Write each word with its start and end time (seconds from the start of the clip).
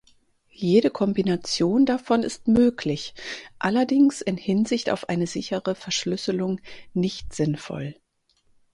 Jede 0.55 0.89
Kombination 0.89 1.85
davon 1.85 2.23
ist 2.23 2.47
möglich, 2.47 3.13
allerdings 3.59 4.19
in 4.21 4.35
Hinsicht 4.35 4.89
auf 4.89 5.09
eine 5.09 5.27
sichere 5.27 5.75
Verschlüsselung 5.75 6.59
nicht 6.95 7.35
sinnvoll. 7.35 7.93